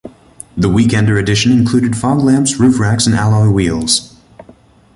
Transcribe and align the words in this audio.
The 0.57 0.67
Weekender 0.67 1.19
edition 1.19 1.51
included 1.51 1.95
fog 1.95 2.21
lamps, 2.23 2.55
roof 2.55 2.79
racks 2.79 3.05
and 3.05 3.15
alloy 3.15 3.51
wheels. 3.51 4.15